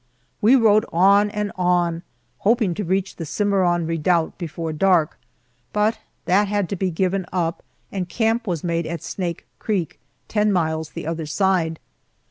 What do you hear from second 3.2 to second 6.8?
Cimarron Redoubt before dark, but that had to